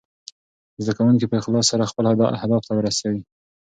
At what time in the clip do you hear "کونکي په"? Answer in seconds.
0.97-1.35